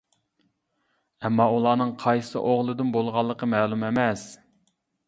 ئەمما 1.23 1.47
ئۇلارنىڭ 1.57 1.93
قايسى 2.05 2.43
ئوغلىدىن 2.43 2.91
بولغانلىقى 2.97 3.53
مەلۇم 3.57 3.89
ئەمەس. 3.91 4.27